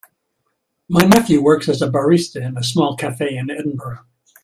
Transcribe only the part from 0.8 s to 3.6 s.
My nephew works as a barista in a small cafe in